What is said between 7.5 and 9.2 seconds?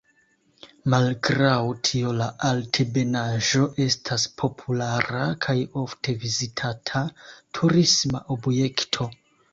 turisma objekto.